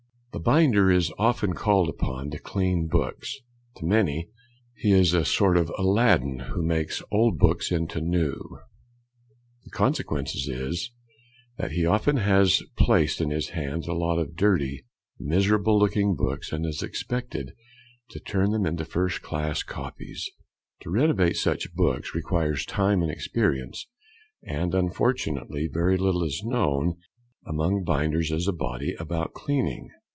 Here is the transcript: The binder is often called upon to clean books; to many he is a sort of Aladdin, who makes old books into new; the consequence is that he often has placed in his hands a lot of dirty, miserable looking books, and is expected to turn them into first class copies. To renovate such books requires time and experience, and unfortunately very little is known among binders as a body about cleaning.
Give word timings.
The 0.33 0.39
binder 0.39 0.89
is 0.89 1.11
often 1.19 1.53
called 1.53 1.89
upon 1.89 2.29
to 2.29 2.39
clean 2.39 2.87
books; 2.87 3.37
to 3.75 3.85
many 3.85 4.29
he 4.77 4.93
is 4.93 5.13
a 5.13 5.25
sort 5.25 5.57
of 5.57 5.69
Aladdin, 5.77 6.39
who 6.53 6.63
makes 6.63 7.03
old 7.11 7.37
books 7.37 7.69
into 7.69 7.99
new; 7.99 8.59
the 9.65 9.69
consequence 9.71 10.33
is 10.47 10.91
that 11.57 11.71
he 11.73 11.85
often 11.85 12.15
has 12.15 12.63
placed 12.77 13.19
in 13.19 13.29
his 13.29 13.49
hands 13.49 13.89
a 13.89 13.93
lot 13.93 14.17
of 14.19 14.37
dirty, 14.37 14.85
miserable 15.19 15.77
looking 15.77 16.15
books, 16.15 16.53
and 16.53 16.65
is 16.65 16.81
expected 16.81 17.51
to 18.11 18.19
turn 18.21 18.51
them 18.51 18.65
into 18.65 18.85
first 18.85 19.21
class 19.21 19.63
copies. 19.63 20.29
To 20.83 20.89
renovate 20.89 21.35
such 21.35 21.73
books 21.75 22.15
requires 22.15 22.65
time 22.65 23.01
and 23.01 23.11
experience, 23.11 23.85
and 24.45 24.73
unfortunately 24.73 25.69
very 25.71 25.97
little 25.97 26.23
is 26.23 26.41
known 26.43 26.95
among 27.45 27.83
binders 27.83 28.31
as 28.31 28.47
a 28.47 28.53
body 28.53 28.95
about 28.97 29.33
cleaning. 29.33 29.89